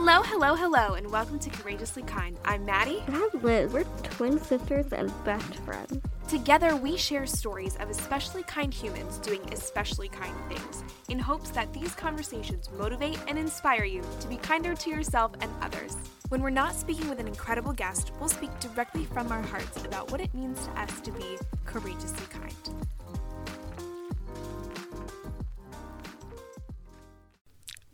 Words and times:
Hello, 0.00 0.22
hello, 0.22 0.54
hello, 0.54 0.94
and 0.94 1.10
welcome 1.10 1.40
to 1.40 1.50
Courageously 1.50 2.04
Kind. 2.04 2.38
I'm 2.44 2.64
Maddie. 2.64 3.02
And 3.08 3.16
I'm 3.16 3.42
Liz. 3.42 3.72
We're 3.72 3.82
twin 4.04 4.38
sisters 4.38 4.92
and 4.92 5.12
best 5.24 5.56
friends. 5.56 6.00
Together, 6.28 6.76
we 6.76 6.96
share 6.96 7.26
stories 7.26 7.74
of 7.80 7.90
especially 7.90 8.44
kind 8.44 8.72
humans 8.72 9.18
doing 9.18 9.42
especially 9.52 10.08
kind 10.08 10.32
things 10.48 10.84
in 11.08 11.18
hopes 11.18 11.50
that 11.50 11.74
these 11.74 11.96
conversations 11.96 12.70
motivate 12.78 13.18
and 13.26 13.36
inspire 13.36 13.82
you 13.82 14.04
to 14.20 14.28
be 14.28 14.36
kinder 14.36 14.76
to 14.76 14.88
yourself 14.88 15.32
and 15.40 15.50
others. 15.60 15.96
When 16.28 16.42
we're 16.42 16.50
not 16.50 16.76
speaking 16.76 17.08
with 17.08 17.18
an 17.18 17.26
incredible 17.26 17.72
guest, 17.72 18.12
we'll 18.20 18.28
speak 18.28 18.56
directly 18.60 19.04
from 19.04 19.32
our 19.32 19.42
hearts 19.42 19.84
about 19.84 20.12
what 20.12 20.20
it 20.20 20.32
means 20.32 20.64
to 20.64 20.80
us 20.80 21.00
to 21.00 21.10
be 21.10 21.36
courageously 21.66 22.26
kind. 22.30 22.77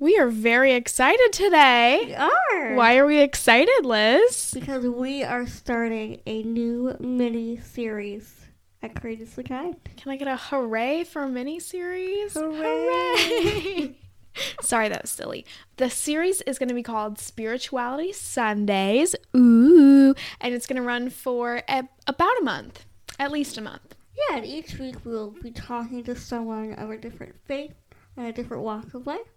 We 0.05 0.19
are 0.19 0.29
very 0.29 0.75
excited 0.75 1.33
today. 1.33 2.03
We 2.09 2.15
are. 2.15 2.75
Why 2.75 2.99
are 2.99 3.07
we 3.07 3.23
excited, 3.23 3.87
Liz? 3.87 4.51
Because 4.53 4.85
we 4.87 5.25
are 5.25 5.47
starting 5.47 6.21
a 6.27 6.43
new 6.43 6.95
mini 7.01 7.59
series 7.59 8.45
at 8.83 8.95
Courageously 8.95 9.45
Kind. 9.45 9.77
Can 9.97 10.13
I 10.13 10.19
get 10.19 10.29
a 10.29 10.37
hooray 10.37 11.05
for 11.05 11.27
mini 11.27 11.59
series? 11.59 12.35
Hooray. 12.35 13.97
Sorry, 14.61 14.91
that 14.91 15.01
was 15.01 15.11
silly. 15.11 15.47
The 15.79 15.89
series 15.89 16.43
is 16.43 16.59
going 16.59 16.69
to 16.69 16.75
be 16.75 16.83
called 16.83 17.19
Spirituality 17.19 18.13
Sundays. 18.13 19.17
Ooh. 19.35 20.15
And 20.39 20.53
it's 20.53 20.67
going 20.67 20.83
to 20.83 20.87
run 20.87 21.09
for 21.09 21.63
a, 21.67 21.89
about 22.07 22.39
a 22.43 22.45
month, 22.45 22.85
at 23.19 23.33
least 23.33 23.57
a 23.57 23.63
month. 23.63 23.95
Yeah, 24.29 24.37
and 24.37 24.45
each 24.45 24.79
week 24.79 24.97
we'll 25.03 25.31
be 25.31 25.51
talking 25.51 26.05
to 26.05 26.15
someone 26.15 26.75
of 26.75 26.91
a 26.91 26.99
different 26.99 27.37
faith 27.47 27.73
and 28.19 28.27
a 28.27 28.33
different 28.33 28.65
walk 28.65 28.93
of 28.93 29.07
life 29.07 29.34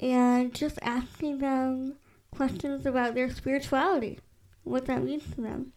and 0.00 0.54
just 0.54 0.78
asking 0.82 1.38
them 1.38 1.96
questions 2.34 2.86
about 2.86 3.14
their 3.14 3.30
spirituality, 3.30 4.18
what 4.64 4.86
that 4.86 5.04
means 5.04 5.24
to 5.34 5.42
them. 5.42 5.72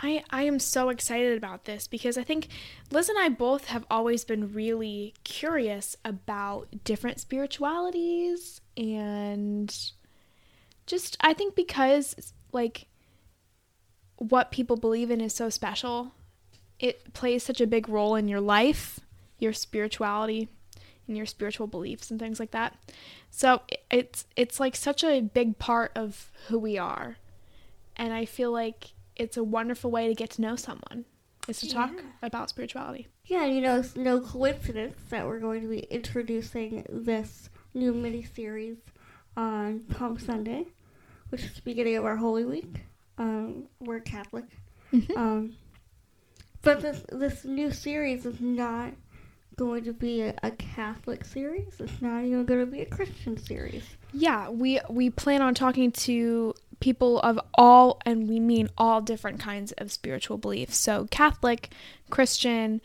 I, 0.00 0.22
I 0.30 0.42
am 0.42 0.58
so 0.58 0.90
excited 0.90 1.36
about 1.36 1.64
this 1.64 1.88
because 1.88 2.16
I 2.16 2.22
think 2.22 2.48
Liz 2.90 3.08
and 3.08 3.18
I 3.18 3.28
both 3.28 3.66
have 3.66 3.84
always 3.90 4.24
been 4.24 4.52
really 4.52 5.14
curious 5.24 5.96
about 6.04 6.84
different 6.84 7.18
spiritualities 7.18 8.60
and 8.76 9.74
just 10.86 11.16
I 11.20 11.34
think 11.34 11.56
because 11.56 12.32
like 12.52 12.86
what 14.16 14.50
people 14.50 14.76
believe 14.76 15.10
in 15.10 15.20
is 15.20 15.34
so 15.34 15.50
special. 15.50 16.12
It 16.78 17.12
plays 17.12 17.42
such 17.42 17.60
a 17.60 17.66
big 17.66 17.88
role 17.88 18.14
in 18.14 18.28
your 18.28 18.40
life, 18.40 19.00
your 19.38 19.52
spirituality, 19.52 20.48
and 21.08 21.16
your 21.16 21.26
spiritual 21.26 21.66
beliefs 21.66 22.10
and 22.10 22.20
things 22.20 22.38
like 22.38 22.50
that. 22.52 22.76
So 23.30 23.62
it's 23.90 24.26
it's 24.36 24.60
like 24.60 24.76
such 24.76 25.02
a 25.02 25.20
big 25.20 25.58
part 25.58 25.90
of 25.96 26.30
who 26.48 26.58
we 26.58 26.78
are. 26.78 27.16
And 27.96 28.12
I 28.12 28.24
feel 28.26 28.52
like 28.52 28.92
it's 29.16 29.36
a 29.36 29.42
wonderful 29.42 29.90
way 29.90 30.06
to 30.06 30.14
get 30.14 30.30
to 30.30 30.42
know 30.42 30.54
someone 30.54 31.04
is 31.48 31.58
to 31.60 31.68
talk 31.68 31.90
Yeah. 31.94 32.02
about 32.22 32.50
spirituality. 32.50 33.08
Yeah, 33.24 33.46
you 33.46 33.60
know, 33.60 33.80
it's 33.80 33.96
no 33.96 34.20
coincidence 34.20 34.96
that 35.10 35.26
we're 35.26 35.40
going 35.40 35.62
to 35.62 35.68
be 35.68 35.80
introducing 35.80 36.86
this 36.88 37.50
new 37.74 37.92
mini 37.92 38.22
series 38.22 38.76
on 39.36 39.80
Palm 39.90 40.18
Sunday, 40.18 40.66
which 41.30 41.42
is 41.44 41.54
the 41.54 41.62
beginning 41.62 41.96
of 41.96 42.04
our 42.04 42.16
Holy 42.16 42.44
Week. 42.44 42.82
Um, 43.18 43.64
we're 43.80 44.00
Catholic. 44.00 44.44
Um, 45.16 45.54
but 46.62 46.80
this 46.80 47.02
this 47.10 47.44
new 47.44 47.70
series 47.72 48.24
is 48.24 48.40
not 48.40 48.92
going 49.58 49.84
to 49.84 49.92
be 49.92 50.22
a, 50.22 50.34
a 50.42 50.52
Catholic 50.52 51.24
series. 51.24 51.74
It's 51.78 52.00
not 52.00 52.24
even 52.24 52.46
going 52.46 52.60
to 52.60 52.66
be 52.66 52.80
a 52.80 52.86
Christian 52.86 53.36
series. 53.36 53.84
Yeah, 54.12 54.48
we 54.48 54.80
we 54.88 55.10
plan 55.10 55.42
on 55.42 55.54
talking 55.54 55.92
to 55.92 56.54
people 56.80 57.18
of 57.20 57.38
all 57.54 58.00
and 58.06 58.28
we 58.28 58.38
mean 58.40 58.70
all 58.78 59.00
different 59.00 59.40
kinds 59.40 59.72
of 59.72 59.90
spiritual 59.92 60.38
beliefs. 60.38 60.78
So 60.78 61.06
Catholic, 61.10 61.70
Christian, 62.08 62.80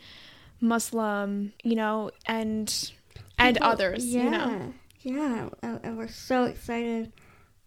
Muslim, 0.60 1.52
you 1.62 1.76
know, 1.76 2.10
and 2.26 2.92
and 3.38 3.56
People- 3.56 3.70
others, 3.70 4.04
yeah, 4.04 4.24
you 4.24 4.30
know. 4.30 4.74
Yeah, 5.00 5.48
and, 5.62 5.80
and 5.82 5.98
we're 5.98 6.08
so 6.08 6.44
excited 6.44 7.12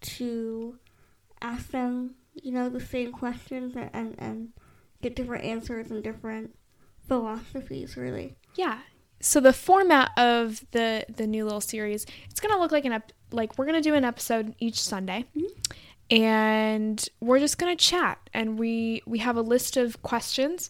to 0.01 0.77
ask 1.41 1.69
them, 1.69 2.15
you 2.33 2.51
know, 2.51 2.67
the 2.67 2.79
same 2.79 3.11
questions 3.11 3.75
and, 3.75 3.89
and, 3.93 4.15
and 4.17 4.49
get 5.01 5.15
different 5.15 5.43
answers 5.43 5.91
and 5.91 6.03
different 6.03 6.55
philosophies, 7.07 7.95
really. 7.95 8.35
Yeah. 8.55 8.79
So 9.19 9.39
the 9.39 9.53
format 9.53 10.11
of 10.17 10.63
the 10.71 11.05
the 11.13 11.27
new 11.27 11.43
little 11.43 11.61
series, 11.61 12.05
it's 12.29 12.39
gonna 12.39 12.59
look 12.59 12.71
like 12.71 12.85
an 12.85 12.93
ep- 12.93 13.11
like 13.31 13.57
we're 13.57 13.65
gonna 13.65 13.81
do 13.81 13.95
an 13.95 14.05
episode 14.05 14.55
each 14.59 14.79
Sunday, 14.81 15.25
and 16.09 17.07
we're 17.19 17.39
just 17.39 17.57
gonna 17.57 17.75
chat, 17.75 18.19
and 18.33 18.59
we 18.59 19.01
we 19.05 19.19
have 19.19 19.35
a 19.35 19.41
list 19.41 19.77
of 19.77 20.01
questions 20.01 20.69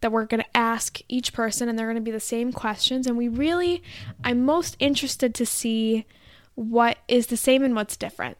that 0.00 0.12
we're 0.12 0.24
gonna 0.24 0.44
ask 0.54 1.00
each 1.08 1.32
person, 1.32 1.68
and 1.68 1.78
they're 1.78 1.88
gonna 1.88 2.00
be 2.00 2.10
the 2.10 2.20
same 2.20 2.52
questions, 2.52 3.06
and 3.06 3.16
we 3.16 3.28
really, 3.28 3.82
I'm 4.24 4.44
most 4.44 4.76
interested 4.78 5.34
to 5.34 5.44
see 5.44 6.06
what 6.54 6.98
is 7.08 7.28
the 7.28 7.36
same 7.36 7.64
and 7.64 7.74
what's 7.74 7.96
different. 7.96 8.36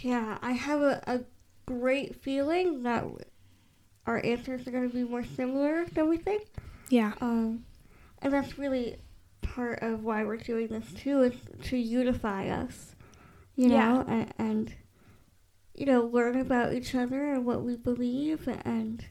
Yeah, 0.00 0.38
I 0.40 0.52
have 0.52 0.80
a, 0.80 1.02
a 1.06 1.20
great 1.66 2.16
feeling 2.16 2.82
that 2.82 3.04
our 4.06 4.24
answers 4.24 4.66
are 4.66 4.70
going 4.70 4.88
to 4.88 4.94
be 4.94 5.04
more 5.04 5.24
similar 5.24 5.84
than 5.86 6.08
we 6.08 6.16
think. 6.16 6.46
Yeah. 6.88 7.12
Um, 7.20 7.64
and 8.22 8.32
that's 8.32 8.58
really 8.58 8.96
part 9.42 9.80
of 9.82 10.04
why 10.04 10.24
we're 10.24 10.36
doing 10.36 10.68
this 10.68 10.92
too, 10.92 11.22
is 11.22 11.34
to 11.64 11.76
unify 11.76 12.48
us, 12.48 12.94
you 13.56 13.68
Yeah. 13.68 13.92
know, 13.92 14.04
and, 14.08 14.34
and 14.38 14.74
you 15.74 15.86
know, 15.86 16.02
learn 16.02 16.36
about 16.38 16.72
each 16.74 16.94
other 16.94 17.32
and 17.32 17.44
what 17.46 17.62
we 17.62 17.76
believe 17.76 18.46
and 18.64 19.04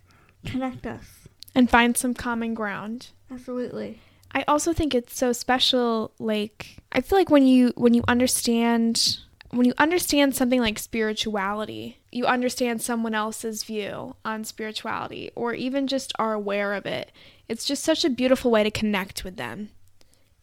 connect 0.46 0.86
us. 0.86 1.28
And 1.56 1.70
find 1.70 1.98
some 1.98 2.14
common 2.14 2.54
ground. 2.54 3.10
Absolutely. 3.32 4.00
I 4.32 4.44
also 4.48 4.72
think 4.74 4.94
it's 4.94 5.18
so 5.18 5.34
special 5.34 6.12
like 6.20 6.78
I 6.92 7.02
feel 7.02 7.18
like 7.18 7.32
when 7.32 7.48
you 7.48 7.74
when 7.76 7.96
you 7.96 8.04
understand 8.08 9.18
when 9.52 9.66
you 9.66 9.74
understand 9.78 10.36
something 10.36 10.62
like 10.62 10.78
spirituality, 10.78 11.98
you 12.12 12.26
understand 12.26 12.82
someone 12.82 13.16
else's 13.16 13.64
view 13.64 14.16
on 14.24 14.44
spirituality 14.44 15.32
or 15.36 15.54
even 15.54 15.88
just 15.88 16.14
are 16.20 16.34
aware 16.34 16.74
of 16.74 16.86
it. 16.86 17.12
It's 17.48 17.66
just 17.66 17.84
such 17.84 18.06
a 18.06 18.10
beautiful 18.10 18.52
way 18.52 18.64
to 18.64 18.72
connect 18.72 19.24
with 19.24 19.38
them. 19.38 19.70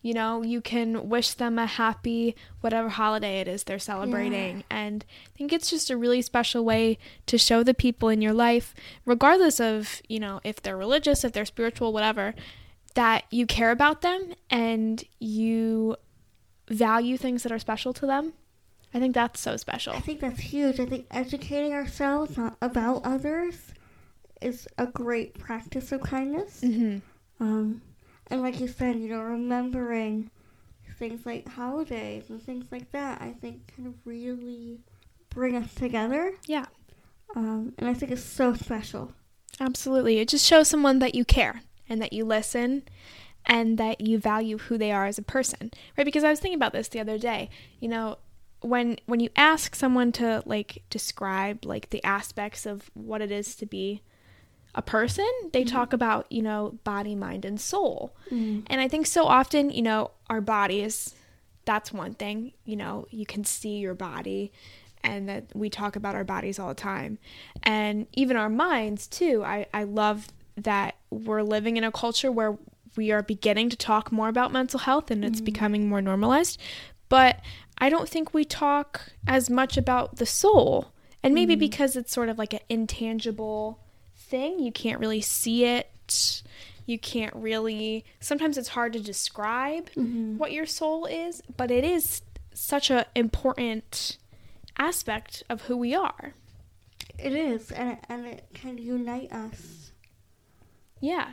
You 0.03 0.15
know, 0.15 0.43
you 0.43 0.61
can 0.61 1.09
wish 1.09 1.33
them 1.34 1.59
a 1.59 1.67
happy 1.67 2.37
whatever 2.61 2.89
holiday 2.89 3.41
it 3.41 3.49
is 3.49 3.65
they're 3.65 3.78
celebrating. 3.78 4.62
And 4.71 5.05
I 5.27 5.37
think 5.37 5.53
it's 5.53 5.71
just 5.71 5.91
a 5.91 5.97
really 5.97 6.23
special 6.23 6.65
way 6.65 6.99
to 7.27 7.38
show 7.38 7.62
the 7.62 7.75
people 7.75 8.09
in 8.09 8.23
your 8.23 8.33
life, 8.33 8.73
regardless 9.05 9.59
of, 9.61 10.00
you 10.09 10.21
know, 10.21 10.41
if 10.44 10.62
they're 10.62 10.77
religious, 10.77 11.25
if 11.25 11.33
they're 11.33 11.44
spiritual, 11.44 11.93
whatever, 11.93 12.34
that 12.94 13.25
you 13.31 13.47
care 13.47 13.73
about 13.73 14.03
them 14.03 14.34
and 14.49 15.03
you 15.19 15.97
value 16.69 17.17
things 17.17 17.43
that 17.43 17.53
are 17.53 17.59
special 17.59 17.93
to 17.94 18.06
them. 18.06 18.33
I 18.96 18.98
think 18.98 19.14
that's 19.14 19.40
so 19.40 19.56
special. 19.58 19.92
I 19.92 20.00
think 20.00 20.20
that's 20.20 20.40
huge. 20.40 20.80
I 20.80 20.86
think 20.86 21.06
educating 21.10 21.74
ourselves 21.74 22.38
about 22.62 23.02
others 23.04 23.74
is 24.40 24.66
a 24.78 24.86
great 24.86 25.38
practice 25.38 25.92
of 25.92 26.00
kindness. 26.02 26.60
hmm 26.62 26.98
Um, 27.38 27.82
and 28.28 28.40
like 28.40 28.58
you 28.58 28.68
said, 28.68 28.96
you 28.96 29.08
know, 29.08 29.20
remembering 29.20 30.30
things 30.98 31.26
like 31.26 31.46
holidays 31.46 32.30
and 32.30 32.42
things 32.42 32.64
like 32.72 32.90
that, 32.92 33.20
I 33.20 33.32
think 33.32 33.70
kind 33.76 33.86
of 33.86 33.94
really 34.06 34.80
bring 35.28 35.56
us 35.56 35.74
together. 35.74 36.32
Yeah, 36.46 36.64
Um, 37.34 37.74
and 37.76 37.86
I 37.88 37.92
think 37.92 38.12
it's 38.12 38.24
so 38.24 38.54
special. 38.54 39.12
absolutely. 39.60 40.18
It 40.20 40.28
just 40.28 40.46
shows 40.46 40.69
someone 40.69 41.00
that 41.00 41.14
you 41.14 41.25
care 41.26 41.60
and 41.88 42.00
that 42.00 42.14
you 42.14 42.25
listen 42.25 42.82
and 43.44 43.76
that 43.78 44.00
you 44.00 44.19
value 44.19 44.56
who 44.58 44.78
they 44.78 44.90
are 44.90 45.04
as 45.06 45.19
a 45.19 45.22
person. 45.22 45.70
Right? 45.96 46.04
Because 46.04 46.25
I 46.25 46.31
was 46.31 46.40
thinking 46.40 46.56
about 46.56 46.72
this 46.72 46.88
the 46.88 47.00
other 47.00 47.19
day. 47.19 47.50
You 47.78 47.88
know, 47.88 48.16
when 48.66 48.98
when 49.06 49.20
you 49.20 49.30
ask 49.36 49.74
someone 49.74 50.12
to 50.12 50.42
like 50.46 50.82
describe 50.90 51.64
like 51.64 51.90
the 51.90 52.02
aspects 52.04 52.66
of 52.66 52.90
what 52.94 53.20
it 53.20 53.30
is 53.30 53.54
to 53.56 53.66
be 53.66 54.02
a 54.74 54.82
person, 54.82 55.28
they 55.52 55.64
mm-hmm. 55.64 55.74
talk 55.74 55.92
about, 55.92 56.30
you 56.30 56.42
know, 56.42 56.78
body, 56.84 57.14
mind 57.14 57.44
and 57.44 57.60
soul. 57.60 58.14
Mm-hmm. 58.30 58.60
And 58.66 58.80
I 58.80 58.88
think 58.88 59.06
so 59.06 59.24
often, 59.24 59.70
you 59.70 59.82
know, 59.82 60.10
our 60.28 60.42
bodies, 60.42 61.14
that's 61.64 61.92
one 61.92 62.14
thing, 62.14 62.52
you 62.64 62.76
know, 62.76 63.06
you 63.10 63.24
can 63.24 63.44
see 63.44 63.78
your 63.78 63.94
body 63.94 64.52
and 65.02 65.28
that 65.28 65.44
we 65.54 65.70
talk 65.70 65.96
about 65.96 66.14
our 66.14 66.24
bodies 66.24 66.58
all 66.58 66.68
the 66.68 66.74
time. 66.74 67.18
And 67.62 68.06
even 68.12 68.36
our 68.36 68.50
minds 68.50 69.06
too. 69.06 69.42
I, 69.44 69.66
I 69.72 69.84
love 69.84 70.28
that 70.56 70.96
we're 71.10 71.42
living 71.42 71.76
in 71.76 71.84
a 71.84 71.92
culture 71.92 72.30
where 72.30 72.58
we 72.96 73.12
are 73.12 73.22
beginning 73.22 73.70
to 73.70 73.76
talk 73.76 74.12
more 74.12 74.28
about 74.28 74.52
mental 74.52 74.80
health 74.80 75.10
and 75.10 75.24
it's 75.24 75.40
mm. 75.40 75.44
becoming 75.44 75.88
more 75.88 76.02
normalized. 76.02 76.60
But 77.08 77.40
I 77.78 77.88
don't 77.88 78.08
think 78.08 78.32
we 78.32 78.44
talk 78.44 79.12
as 79.26 79.50
much 79.50 79.76
about 79.76 80.17
the 80.17 80.26
soul. 80.26 80.93
And 81.23 81.34
maybe 81.34 81.55
mm-hmm. 81.55 81.61
because 81.61 81.96
it's 81.96 82.12
sort 82.12 82.28
of 82.28 82.38
like 82.38 82.52
an 82.52 82.61
intangible 82.69 83.81
thing, 84.14 84.61
you 84.61 84.73
can't 84.73 85.00
really 85.00 85.20
see 85.20 85.64
it. 85.64 86.43
You 86.87 86.99
can't 87.00 87.34
really, 87.34 88.05
sometimes 88.20 88.56
it's 88.56 88.69
hard 88.69 88.93
to 88.93 89.00
describe 89.00 89.90
mm-hmm. 89.90 90.38
what 90.38 90.52
your 90.52 90.67
soul 90.67 91.05
is, 91.06 91.43
but 91.56 91.73
it 91.73 91.82
is 91.82 92.23
such 92.55 92.90
an 92.90 93.05
important 93.17 94.19
aspect 94.78 95.43
of 95.50 95.62
who 95.62 95.76
we 95.76 95.94
are. 95.96 96.34
It 97.19 97.32
is, 97.32 97.73
and 97.73 97.93
it, 97.93 97.99
and 98.08 98.26
it 98.26 98.46
can 98.55 98.78
unite 98.78 99.32
us. 99.32 99.90
Yeah. 101.00 101.31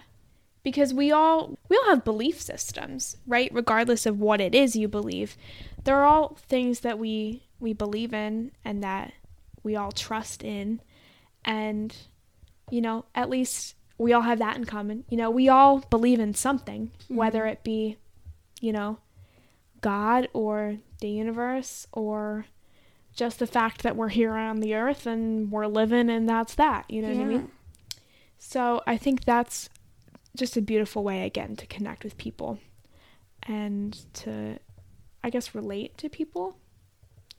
Because 0.63 0.94
we 0.94 1.12
all 1.12 1.60
we 1.69 1.77
all 1.77 1.89
have 1.89 2.06
belief 2.06 2.42
systems, 2.42 3.18
right? 3.27 3.51
Regardless 3.54 4.06
of 4.06 4.19
what 4.19 4.39
it 4.42 4.56
is 4.56 4.75
you 4.75 4.88
believe. 4.88 5.36
They're 5.83 6.06
all 6.06 6.38
things 6.48 6.80
that 6.81 6.98
we 6.98 7.44
we 7.60 7.74
believe 7.74 8.13
in 8.13 8.51
and 8.63 8.83
that 8.83 9.13
we 9.62 9.75
all 9.75 9.92
trust 9.92 10.44
in 10.44 10.81
and 11.45 11.95
you 12.69 12.81
know, 12.81 13.06
at 13.13 13.30
least 13.30 13.75
we 13.98 14.13
all 14.13 14.21
have 14.21 14.39
that 14.39 14.56
in 14.56 14.65
common. 14.65 15.04
You 15.10 15.18
know, 15.18 15.30
we 15.30 15.50
all 15.50 15.80
believe 15.89 16.19
in 16.19 16.33
something, 16.33 16.92
Mm-hmm. 17.04 17.16
whether 17.16 17.45
it 17.45 17.63
be, 17.63 17.98
you 18.62 18.71
know, 18.71 18.98
God 19.81 20.30
or 20.33 20.77
the 21.01 21.09
universe 21.09 21.88
or 21.92 22.45
just 23.13 23.38
the 23.39 23.45
fact 23.48 23.83
that 23.83 23.95
we're 23.98 24.09
here 24.09 24.31
on 24.33 24.62
the 24.62 24.74
earth 24.75 25.06
and 25.06 25.51
we're 25.51 25.68
living 25.68 26.09
and 26.09 26.27
that's 26.27 26.56
that. 26.56 26.89
You 26.89 27.01
know 27.01 27.09
what 27.09 27.18
I 27.21 27.25
mean? 27.25 27.51
So 28.38 28.81
I 28.88 28.98
think 28.98 29.25
that's 29.25 29.69
just 30.38 30.57
a 30.57 30.62
beautiful 30.62 31.03
way 31.03 31.25
again 31.25 31.56
to 31.57 31.65
connect 31.68 32.03
with 32.03 32.18
people 32.18 32.59
and 33.44 33.97
to 34.13 34.59
I 35.24 35.30
guess 35.30 35.56
relate 35.56 35.97
to 36.00 36.09
people 36.09 36.57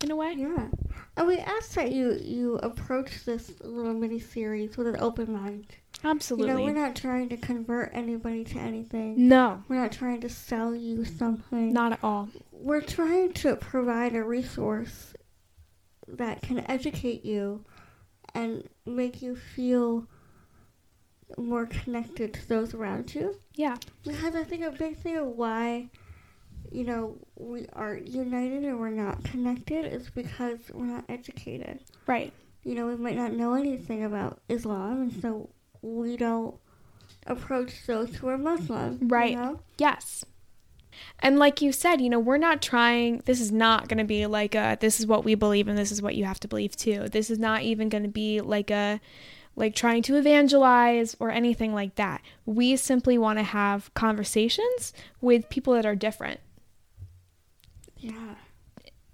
in 0.03 0.11
a 0.11 0.17
way. 0.17 0.35
Yeah. 0.37 0.69
And 1.17 1.27
we 1.27 1.39
ask 1.39 1.73
that 1.75 1.93
you 1.93 2.19
you 2.21 2.57
approach 2.57 3.25
this 3.25 3.53
little 3.61 3.95
mini 3.95 4.19
series 4.19 4.77
with 4.77 4.87
an 4.87 4.97
open 5.01 5.33
mind. 5.33 5.67
Absolutely. 6.03 6.49
You 6.49 6.55
know, 6.59 6.65
we're 6.65 6.73
not 6.87 6.95
trying 6.97 7.29
to 7.31 7.37
convert 7.37 7.91
anybody 7.95 8.45
to 8.45 8.59
anything. 8.59 9.29
no, 9.29 9.63
We're 9.69 9.81
not 9.81 9.93
trying 9.93 10.21
to 10.21 10.29
sell 10.29 10.75
you 10.75 11.05
something. 11.05 11.73
not 11.73 11.93
at 11.93 12.01
all. 12.03 12.29
We're 12.53 12.83
trying 12.83 13.33
to 13.35 13.57
provide 13.57 14.15
a 14.15 14.23
resource 14.23 15.15
that 16.07 16.43
can 16.43 16.59
educate 16.71 17.25
you 17.25 17.65
and 18.35 18.69
make 18.85 19.23
you 19.23 19.35
feel 19.37 20.07
more 21.39 21.67
connected 21.67 22.35
to 22.35 22.49
those 22.49 22.75
around 22.75 23.15
you. 23.15 23.37
Yeah. 23.55 23.77
Because 24.05 24.35
I 24.35 24.45
think 24.45 24.65
a 24.65 24.71
big 24.71 24.99
thing 24.99 25.17
of 25.17 25.27
why, 25.27 25.89
you 26.71 26.85
know, 26.85 27.17
we 27.37 27.67
aren't 27.73 28.09
united 28.09 28.65
or 28.65 28.77
we're 28.77 28.91
not 28.91 29.25
connected 29.25 29.87
is 29.87 30.11
because 30.11 30.59
we're 30.73 30.87
not 30.87 31.05
educated. 31.09 31.81
Right. 32.07 32.33
You 32.63 32.75
know, 32.75 32.87
we 32.87 32.97
might 32.97 33.17
not 33.17 33.33
know 33.33 33.55
anything 33.55 34.05
about 34.05 34.41
Islam, 34.49 35.03
and 35.03 35.21
so 35.21 35.51
we 35.83 36.17
don't 36.17 36.55
approach 37.27 37.87
those 37.87 38.17
who 38.17 38.29
are 38.29 38.39
Muslim. 38.39 38.99
you 39.03 39.09
Right. 39.09 39.35
know? 39.35 39.61
Yes. 39.77 40.25
And 41.21 41.39
like 41.39 41.61
you 41.61 41.73
said, 41.73 42.01
you 42.01 42.09
know, 42.09 42.21
we're 42.21 42.39
not 42.39 42.63
trying, 42.63 43.23
this 43.27 43.41
is 43.41 43.51
not 43.51 43.89
going 43.89 43.99
to 43.99 44.05
be 44.05 44.27
like 44.27 44.55
a, 44.55 44.79
this 44.81 45.01
is 45.01 45.07
what 45.07 45.25
we 45.25 45.35
believe 45.35 45.67
and 45.69 45.77
this 45.77 45.91
is 45.91 46.01
what 46.01 46.15
you 46.15 46.25
have 46.25 46.39
to 46.41 46.49
believe 46.49 46.77
too. 46.77 47.09
This 47.09 47.31
is 47.31 47.39
not 47.39 47.63
even 47.63 47.89
going 47.89 48.05
to 48.05 48.09
be 48.09 48.41
like 48.41 48.71
a, 48.71 49.01
like 49.57 49.75
trying 49.75 50.03
to 50.03 50.17
evangelize 50.17 51.17
or 51.21 51.31
anything 51.31 51.73
like 51.75 51.95
that. 51.97 52.21
We 52.45 52.77
simply 52.77 53.17
want 53.19 53.39
to 53.39 53.43
have 53.45 53.93
conversations 53.95 54.93
with 55.21 55.49
people 55.49 55.75
that 55.75 55.87
are 55.87 55.95
different 55.95 56.41
Yeah. 57.99 58.35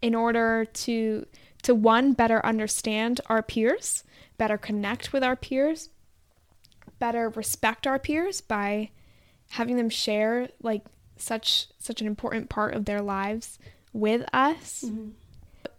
in 0.02 0.14
order 0.14 0.64
to, 0.64 1.26
to 1.62 1.74
one, 1.74 2.12
better 2.14 2.44
understand 2.44 3.20
our 3.26 3.42
peers, 3.42 4.02
better 4.38 4.56
connect 4.56 5.12
with 5.12 5.22
our 5.22 5.36
peers, 5.36 5.90
better 6.98 7.28
respect 7.30 7.86
our 7.86 7.98
peers 7.98 8.40
by 8.40 8.90
having 9.50 9.76
them 9.76 9.90
share 9.90 10.48
like 10.62 10.84
such 11.16 11.68
such 11.78 12.00
an 12.00 12.06
important 12.06 12.48
part 12.48 12.72
of 12.74 12.86
their 12.86 13.02
lives 13.02 13.58
with 13.92 14.24
us. 14.32 14.84
Mhm. 14.86 15.12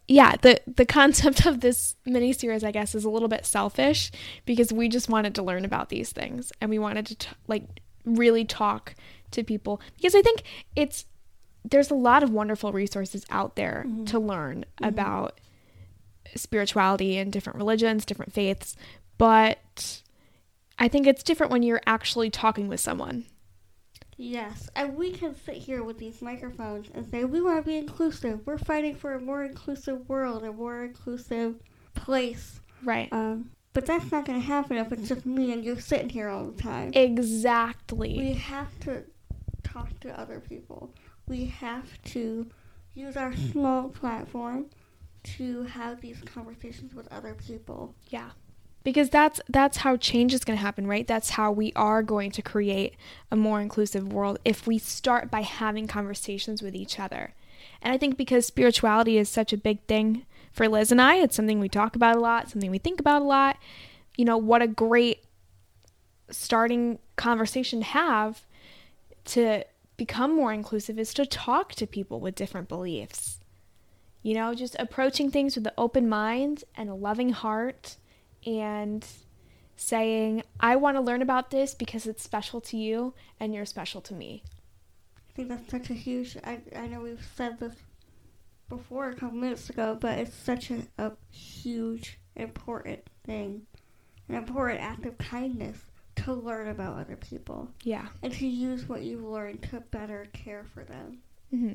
Yeah, 0.08 0.36
the 0.42 0.60
the 0.68 0.86
concept 0.86 1.46
of 1.46 1.62
this 1.62 1.96
mini 2.06 2.34
series, 2.34 2.64
I 2.64 2.72
guess, 2.72 2.96
is 2.96 3.06
a 3.06 3.10
little 3.10 3.30
bit 3.30 3.46
selfish 3.46 4.12
because 4.46 4.74
we 4.74 4.90
just 4.90 5.10
wanted 5.10 5.36
to 5.36 5.44
learn 5.44 5.66
about 5.66 5.90
these 5.90 6.12
things 6.12 6.52
and 6.60 6.70
we 6.70 6.80
wanted 6.80 7.06
to 7.08 7.16
t- 7.16 7.30
like 7.48 7.64
really 8.06 8.44
talk 8.46 8.96
to 9.32 9.44
people. 9.44 9.80
Because 9.96 10.16
I 10.16 10.22
think 10.22 10.44
it's 10.76 11.06
there's 11.64 11.92
a 11.92 11.96
lot 11.96 12.24
of 12.24 12.32
wonderful 12.32 12.72
resources 12.72 13.26
out 13.30 13.56
there 13.56 13.86
mm-hmm. 13.88 14.06
to 14.06 14.20
learn 14.20 14.66
mm-hmm. 14.78 14.86
about 14.86 15.40
spirituality 16.36 17.18
and 17.18 17.32
different 17.32 17.58
religions, 17.58 18.06
different 18.06 18.34
faiths, 18.34 18.76
but 19.18 20.02
I 20.80 20.88
think 20.88 21.06
it's 21.06 21.24
different 21.24 21.52
when 21.52 21.64
you're 21.64 21.82
actually 21.86 22.30
talking 22.30 22.68
with 22.68 22.80
someone. 22.80 23.26
Yes, 24.22 24.70
and 24.76 24.96
we 24.96 25.12
can 25.12 25.34
sit 25.36 25.56
here 25.56 25.84
with 25.84 25.98
these 25.98 26.22
microphones 26.22 26.90
and 26.94 27.10
say 27.10 27.26
we 27.26 27.42
want 27.42 27.58
to 27.58 27.68
be 27.68 27.76
inclusive. 27.76 28.46
We're 28.46 28.60
fighting 28.60 28.96
for 28.96 29.16
a 29.16 29.20
more 29.20 29.44
inclusive 29.44 30.08
world, 30.08 30.44
a 30.44 30.54
more 30.54 30.84
inclusive 30.84 31.56
place. 31.96 32.62
Right. 32.84 33.12
Um, 33.12 33.50
but 33.74 33.88
that's 33.88 34.12
not 34.12 34.26
going 34.26 34.40
to 34.40 34.46
happen 34.46 34.78
if 34.78 34.92
it's 34.92 35.08
just 35.08 35.26
me 35.26 35.52
and 35.52 35.66
you 35.66 35.80
sitting 35.80 36.10
here 36.10 36.30
all 36.30 36.46
the 36.46 36.62
time. 36.62 36.92
Exactly. 36.94 38.16
We 38.16 38.34
have 38.34 38.80
to 38.82 39.04
talk 39.64 40.00
to 40.02 40.20
other 40.20 40.40
people. 40.40 40.94
We 41.28 41.46
have 41.46 41.88
to 42.04 42.46
use 42.94 43.18
our 43.18 43.36
small 43.36 43.90
platform 43.90 44.68
to 45.24 45.64
have 45.64 46.00
these 46.00 46.22
conversations 46.26 46.94
with 46.94 47.08
other 47.12 47.34
people. 47.34 47.96
Yeah. 48.10 48.30
Because 48.84 49.10
that's 49.10 49.40
that's 49.48 49.78
how 49.78 49.96
change 49.96 50.34
is 50.34 50.44
going 50.44 50.58
to 50.58 50.62
happen, 50.64 50.88
right? 50.88 51.08
That's 51.08 51.32
how 51.32 51.52
we 51.52 51.72
are 51.76 52.02
going 52.02 52.32
to 52.32 52.42
create 52.42 52.96
a 53.30 53.36
more 53.36 53.62
inclusive 53.62 54.12
world 54.12 54.40
if 54.44 54.66
we 54.66 54.80
start 54.80 55.30
by 55.30 55.42
having 55.42 55.88
conversations 55.88 56.62
with 56.64 56.76
each 56.76 57.00
other. 57.00 57.34
And 57.82 57.94
I 57.94 57.98
think 57.98 58.18
because 58.18 58.46
spirituality 58.46 59.18
is 59.18 59.30
such 59.30 59.54
a 59.54 59.58
big 59.58 59.84
thing 59.86 60.26
for 60.52 60.68
Liz 60.68 60.92
and 60.92 61.02
I, 61.02 61.16
it's 61.18 61.36
something 61.36 61.60
we 61.60 61.70
talk 61.70 61.96
about 61.96 62.16
a 62.16 62.20
lot, 62.20 62.50
something 62.50 62.72
we 62.72 62.80
think 62.80 63.00
about 63.00 63.22
a 63.22 63.26
lot. 63.26 63.58
You 64.18 64.26
know, 64.26 64.38
what 64.38 64.62
a 64.62 64.68
great 64.68 65.24
starting 66.30 67.00
conversation 67.16 67.80
to 67.80 67.86
have 67.86 68.46
to 69.26 69.64
become 69.98 70.36
more 70.36 70.52
inclusive 70.52 70.98
is 70.98 71.14
to 71.14 71.26
talk 71.26 71.74
to 71.76 71.86
people 71.86 72.20
with 72.20 72.36
different 72.36 72.68
beliefs. 72.68 73.40
You 74.24 74.34
know, 74.34 74.54
just 74.54 74.76
approaching 74.80 75.32
things 75.32 75.56
with 75.56 75.68
an 75.68 75.74
open 75.78 76.08
mind 76.10 76.64
and 76.76 76.90
a 76.90 76.96
loving 76.96 77.32
heart 77.32 77.98
and 78.46 79.06
saying, 79.76 80.44
I 80.60 80.76
want 80.76 80.98
to 80.98 81.02
learn 81.02 81.22
about 81.22 81.50
this 81.52 81.74
because 81.74 82.06
it's 82.06 82.24
special 82.24 82.62
to 82.62 82.78
you 82.78 83.14
and 83.40 83.54
you're 83.54 83.66
special 83.66 84.02
to 84.02 84.14
me. 84.14 84.44
I 85.30 85.34
think 85.34 85.50
that's 85.50 85.70
such 85.72 85.90
a 85.90 85.94
huge. 85.94 86.38
I, 86.44 86.60
I 86.76 86.88
know 86.88 87.02
we've 87.02 87.26
said 87.36 87.60
this 87.60 87.74
before 88.70 89.10
a 89.10 89.16
couple 89.16 89.38
minutes 89.38 89.70
ago, 89.70 89.98
but 90.00 90.20
it's 90.20 90.36
such 90.36 90.72
a, 90.72 90.82
a 90.98 91.12
huge, 91.32 92.20
important 92.36 93.00
thing, 93.26 93.64
an 94.30 94.36
important 94.36 94.82
act 94.82 95.06
of 95.06 95.18
kindness 95.18 95.78
to 96.18 96.34
learn 96.34 96.68
about 96.68 97.00
other 97.00 97.16
people 97.16 97.70
Yeah. 97.84 98.08
and 98.22 98.32
to 98.34 98.46
use 98.48 98.88
what 98.88 99.02
you've 99.04 99.24
learned 99.24 99.64
to 99.72 99.80
better 99.80 100.28
care 100.34 100.66
for 100.74 100.84
them. 100.84 101.20
hmm 101.50 101.74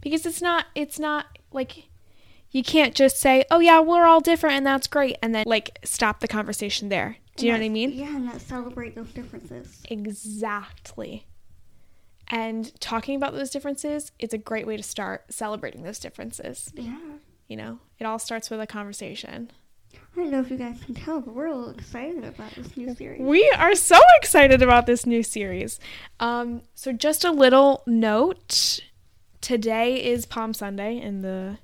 Because 0.00 0.24
it's 0.24 0.40
not, 0.40 0.66
it's 0.74 0.98
not 0.98 1.26
like 1.52 1.88
you 2.52 2.62
can't 2.62 2.94
just 2.94 3.18
say, 3.18 3.44
oh 3.50 3.58
yeah, 3.58 3.80
we're 3.80 4.04
all 4.04 4.20
different 4.20 4.56
and 4.56 4.66
that's 4.66 4.86
great, 4.86 5.16
and 5.22 5.34
then 5.34 5.44
like 5.46 5.78
stop 5.84 6.20
the 6.20 6.28
conversation 6.28 6.88
there. 6.90 7.16
Do 7.36 7.46
you 7.46 7.52
know 7.52 7.58
what 7.58 7.64
I 7.64 7.70
mean? 7.70 7.92
Yeah, 7.92 8.14
and 8.14 8.26
not 8.26 8.40
celebrate 8.42 8.94
those 8.94 9.10
differences. 9.10 9.82
Exactly. 9.88 11.26
And 12.28 12.78
talking 12.80 13.16
about 13.16 13.32
those 13.32 13.50
differences 13.50 14.12
is 14.18 14.32
a 14.32 14.38
great 14.38 14.66
way 14.66 14.76
to 14.76 14.82
start 14.82 15.32
celebrating 15.32 15.82
those 15.82 15.98
differences. 15.98 16.70
Yeah. 16.74 16.98
You 17.48 17.56
know, 17.56 17.78
it 17.98 18.04
all 18.04 18.18
starts 18.18 18.50
with 18.50 18.60
a 18.60 18.66
conversation. 18.66 19.50
I 19.94 20.20
don't 20.20 20.30
know 20.30 20.40
if 20.40 20.50
you 20.50 20.58
guys 20.58 20.78
can 20.84 20.94
tell, 20.94 21.20
but 21.20 21.34
we're 21.34 21.46
a 21.46 21.56
little 21.56 21.70
excited 21.70 22.24
about 22.24 22.54
this 22.54 22.76
new 22.76 22.94
series. 22.94 23.20
We 23.20 23.50
are 23.56 23.74
so 23.74 23.98
excited 24.16 24.62
about 24.62 24.84
this 24.84 25.06
new 25.06 25.22
series. 25.22 25.80
Um, 26.20 26.62
so, 26.74 26.92
just 26.92 27.24
a 27.24 27.30
little 27.30 27.82
note 27.86 28.80
today 29.40 30.02
is 30.02 30.26
Palm 30.26 30.52
Sunday 30.52 30.98
in 30.98 31.22
the 31.22 31.58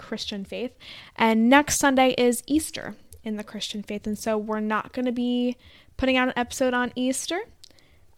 Christian 0.00 0.44
faith, 0.44 0.72
and 1.16 1.48
next 1.48 1.78
Sunday 1.78 2.14
is 2.18 2.42
Easter 2.46 2.96
in 3.22 3.36
the 3.36 3.44
Christian 3.44 3.82
faith. 3.82 4.06
And 4.06 4.18
so, 4.18 4.36
we're 4.36 4.60
not 4.60 4.92
going 4.92 5.06
to 5.06 5.12
be 5.12 5.56
putting 5.96 6.16
out 6.16 6.28
an 6.28 6.34
episode 6.36 6.74
on 6.74 6.92
Easter. 6.96 7.40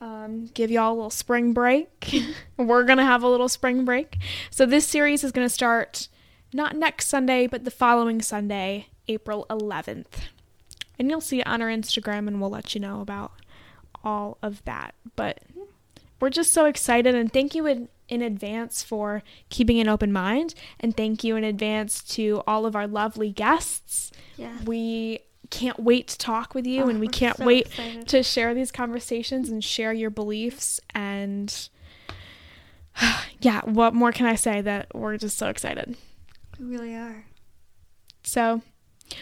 Um, 0.00 0.46
give 0.46 0.70
y'all 0.70 0.92
a 0.92 0.94
little 0.94 1.10
spring 1.10 1.52
break. 1.52 2.14
we're 2.56 2.84
going 2.84 2.98
to 2.98 3.04
have 3.04 3.22
a 3.22 3.28
little 3.28 3.48
spring 3.48 3.84
break. 3.84 4.18
So, 4.50 4.64
this 4.64 4.86
series 4.86 5.22
is 5.24 5.32
going 5.32 5.46
to 5.46 5.52
start 5.52 6.08
not 6.52 6.76
next 6.76 7.08
Sunday, 7.08 7.46
but 7.46 7.64
the 7.64 7.70
following 7.70 8.22
Sunday, 8.22 8.86
April 9.08 9.46
11th 9.50 10.28
and 11.02 11.10
you'll 11.10 11.20
see 11.20 11.40
it 11.40 11.46
on 11.46 11.60
our 11.60 11.68
Instagram 11.68 12.28
and 12.28 12.40
we'll 12.40 12.50
let 12.50 12.76
you 12.76 12.80
know 12.80 13.00
about 13.00 13.32
all 14.04 14.38
of 14.40 14.64
that. 14.64 14.94
But 15.16 15.42
we're 16.20 16.30
just 16.30 16.52
so 16.52 16.66
excited 16.66 17.14
and 17.14 17.32
thank 17.32 17.56
you 17.56 17.66
in, 18.12 18.22
advance 18.22 18.82
for 18.82 19.22
keeping 19.48 19.80
an 19.80 19.88
open 19.88 20.12
mind 20.12 20.54
and 20.78 20.96
thank 20.96 21.24
you 21.24 21.36
in 21.36 21.44
advance 21.44 22.02
to 22.14 22.42
all 22.46 22.66
of 22.66 22.76
our 22.76 22.86
lovely 22.86 23.30
guests. 23.30 24.12
Yeah. 24.36 24.56
We 24.64 25.20
can't 25.50 25.78
wait 25.80 26.08
to 26.08 26.18
talk 26.18 26.54
with 26.54 26.66
you 26.66 26.84
Oh, 26.84 26.88
and 26.88 26.98
we 27.00 27.08
oh, 27.08 27.10
can't 27.10 27.36
so 27.36 27.44
wait 27.44 27.66
excited. 27.66 28.08
to 28.08 28.22
share 28.22 28.54
these 28.54 28.70
conversations 28.72 29.50
and 29.50 29.62
share 29.62 29.92
your 29.92 30.10
beliefs 30.10 30.80
and 30.94 31.68
yeah, 33.40 33.60
what 33.64 33.94
more 33.94 34.12
can 34.12 34.26
I 34.26 34.34
say 34.34 34.60
that 34.60 34.94
we're 34.94 35.16
just 35.16 35.38
so 35.38 35.48
excited. 35.48 35.96
We 36.58 36.66
really 36.66 36.94
are. 36.94 37.24
So, 38.24 38.62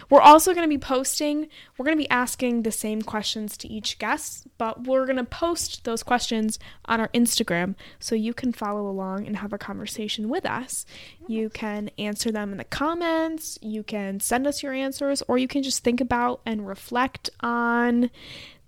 we're 0.08 0.20
also 0.20 0.52
going 0.52 0.64
to 0.64 0.68
be 0.68 0.78
posting, 0.78 1.48
we're 1.76 1.84
going 1.84 1.96
to 1.96 2.02
be 2.02 2.10
asking 2.10 2.62
the 2.62 2.72
same 2.72 3.02
questions 3.02 3.56
to 3.58 3.68
each 3.68 3.98
guest, 3.98 4.46
but 4.58 4.84
we're 4.84 5.06
going 5.06 5.16
to 5.16 5.24
post 5.24 5.84
those 5.84 6.02
questions 6.02 6.58
on 6.84 7.00
our 7.00 7.08
Instagram 7.08 7.74
so 7.98 8.14
you 8.14 8.34
can 8.34 8.52
follow 8.52 8.88
along 8.88 9.26
and 9.26 9.36
have 9.36 9.52
a 9.52 9.58
conversation 9.58 10.28
with 10.28 10.46
us. 10.46 10.84
You 11.26 11.50
can 11.50 11.90
answer 11.98 12.30
them 12.30 12.52
in 12.52 12.58
the 12.58 12.64
comments, 12.64 13.58
you 13.62 13.82
can 13.82 14.20
send 14.20 14.46
us 14.46 14.62
your 14.62 14.72
answers, 14.72 15.22
or 15.28 15.38
you 15.38 15.48
can 15.48 15.62
just 15.62 15.84
think 15.84 16.00
about 16.00 16.40
and 16.46 16.66
reflect 16.66 17.30
on 17.40 18.10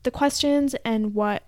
the 0.03 0.11
questions 0.11 0.75
and 0.85 1.15
what, 1.15 1.45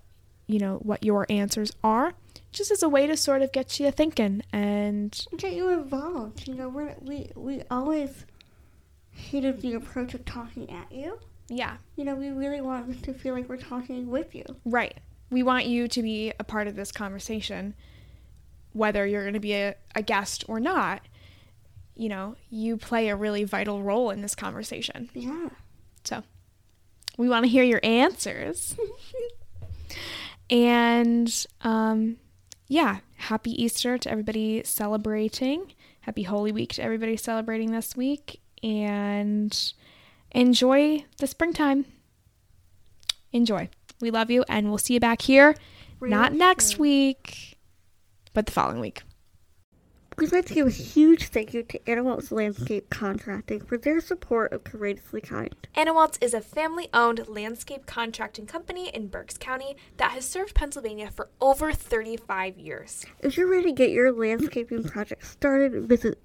you 0.47 0.59
know, 0.59 0.75
what 0.77 1.03
your 1.03 1.25
answers 1.29 1.71
are. 1.83 2.13
Just 2.51 2.71
as 2.71 2.81
a 2.81 2.87
way 2.87 3.05
to 3.05 3.17
sort 3.17 3.41
of 3.41 3.51
get 3.51 3.81
you 3.81 3.91
thinking 3.91 4.41
and 4.53 5.25
Get 5.35 5.53
you 5.53 5.69
involved. 5.71 6.47
You 6.47 6.55
know, 6.55 6.69
we're, 6.69 6.95
we 7.01 7.29
we 7.35 7.63
always 7.69 8.25
hated 9.15 9.61
the 9.61 9.73
approach 9.73 10.13
of 10.13 10.25
talking 10.25 10.69
at 10.69 10.91
you. 10.91 11.19
yeah, 11.47 11.77
You 11.95 12.03
know, 12.05 12.15
we 12.15 12.29
really 12.29 12.61
want 12.61 13.03
to 13.03 13.13
feel 13.13 13.33
like 13.33 13.49
we're 13.49 13.57
talking 13.57 14.09
with 14.09 14.35
you. 14.35 14.43
Right. 14.65 14.97
We 15.29 15.41
want 15.41 15.65
you 15.65 15.87
to 15.87 16.01
be 16.01 16.31
a 16.39 16.43
part 16.43 16.67
of 16.67 16.75
this 16.75 16.91
conversation, 16.91 17.73
whether 18.73 19.05
you're 19.07 19.23
going 19.23 19.33
to 19.33 19.39
be 19.39 19.53
a, 19.53 19.75
a 19.95 20.01
guest 20.01 20.43
or 20.47 20.59
not. 20.59 21.01
You 21.95 22.09
know, 22.09 22.35
you 22.49 22.77
play 22.77 23.07
a 23.07 23.15
really 23.15 23.45
vital 23.45 23.81
role 23.81 24.09
in 24.11 24.21
this 24.21 24.35
conversation. 24.35 25.09
Yeah. 25.13 25.49
So 26.03 26.23
we 27.17 27.29
want 27.29 27.45
to 27.45 27.49
hear 27.49 27.63
your 27.63 27.79
answers. 27.83 28.75
and 30.49 31.45
um, 31.61 32.17
yeah, 32.67 32.99
happy 33.15 33.63
Easter 33.63 33.97
to 33.97 34.11
everybody 34.11 34.61
celebrating. 34.65 35.73
Happy 36.01 36.23
Holy 36.23 36.51
Week 36.51 36.73
to 36.73 36.83
everybody 36.83 37.17
celebrating 37.17 37.71
this 37.71 37.95
week. 37.95 38.41
And 38.65 39.73
enjoy 40.31 41.05
the 41.19 41.27
springtime. 41.27 41.85
Enjoy. 43.31 43.69
We 44.01 44.09
love 44.09 44.31
you, 44.31 44.43
and 44.49 44.69
we'll 44.69 44.79
see 44.79 44.95
you 44.95 44.99
back 44.99 45.21
here, 45.21 45.55
not 46.01 46.31
Real 46.31 46.39
next 46.39 46.71
soon. 46.71 46.79
week, 46.79 47.59
but 48.33 48.47
the 48.47 48.51
following 48.51 48.79
week. 48.79 49.03
We'd 50.17 50.31
like 50.31 50.45
to 50.45 50.53
give 50.53 50.65
a 50.65 50.71
huge 50.71 51.27
thank 51.27 51.53
you 51.53 51.61
to 51.63 51.79
Anawalt's 51.79 52.31
Landscape 52.31 52.89
Contracting 52.89 53.59
for 53.59 53.77
their 53.77 53.99
support 53.99 54.51
of 54.53 54.63
Courageously 54.63 55.21
Kind. 55.21 55.53
Anawalt's 55.75 56.17
is 56.21 56.33
a 56.33 56.41
family 56.41 56.87
owned 56.93 57.27
landscape 57.27 57.85
contracting 57.85 58.45
company 58.45 58.87
in 58.89 59.09
Berks 59.09 59.37
County 59.37 59.75
that 59.97 60.11
has 60.11 60.25
served 60.25 60.55
Pennsylvania 60.55 61.11
for 61.11 61.29
over 61.39 61.71
35 61.71 62.57
years. 62.57 63.05
If 63.19 63.35
you're 63.37 63.49
ready 63.49 63.65
to 63.65 63.73
get 63.73 63.91
your 63.91 64.11
landscaping 64.11 64.85
project 64.85 65.25
started, 65.27 65.85
visit 65.85 66.17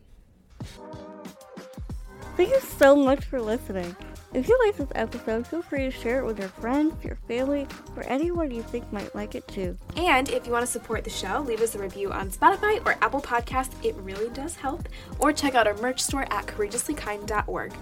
Thank 2.35 2.49
you 2.49 2.59
so 2.61 2.95
much 2.95 3.25
for 3.25 3.39
listening. 3.41 3.95
If 4.33 4.47
you 4.47 4.59
like 4.65 4.77
this 4.77 4.87
episode, 4.95 5.45
feel 5.45 5.61
free 5.61 5.83
to 5.83 5.91
share 5.91 6.19
it 6.19 6.25
with 6.25 6.39
your 6.39 6.47
friends, 6.47 7.03
your 7.03 7.17
family, 7.27 7.67
or 7.95 8.03
anyone 8.07 8.49
you 8.49 8.63
think 8.63 8.91
might 8.91 9.13
like 9.13 9.35
it 9.35 9.47
too. 9.47 9.77
And 9.95 10.27
if 10.29 10.47
you 10.47 10.51
want 10.51 10.65
to 10.65 10.71
support 10.71 11.03
the 11.03 11.11
show, 11.11 11.43
leave 11.45 11.61
us 11.61 11.75
a 11.75 11.79
review 11.79 12.11
on 12.11 12.31
Spotify 12.31 12.83
or 12.83 12.97
Apple 13.03 13.21
Podcasts. 13.21 13.75
It 13.85 13.93
really 13.97 14.31
does 14.31 14.55
help. 14.55 14.89
Or 15.19 15.31
check 15.31 15.53
out 15.53 15.67
our 15.67 15.75
merch 15.75 16.01
store 16.01 16.23
at 16.33 16.47
courageouslykind.org. 16.47 17.73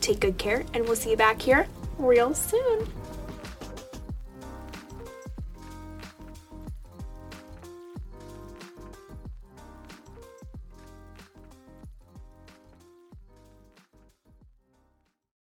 Take 0.00 0.20
good 0.20 0.38
care, 0.38 0.64
and 0.74 0.84
we'll 0.86 0.96
see 0.96 1.10
you 1.10 1.16
back 1.16 1.40
here 1.40 1.66
real 1.98 2.34
soon. 2.34 2.88